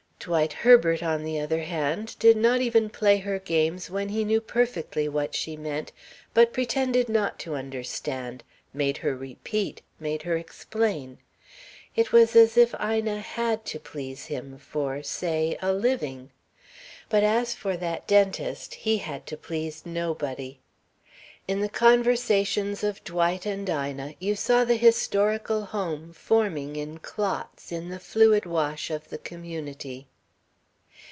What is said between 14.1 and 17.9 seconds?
him for, say, a living; but as for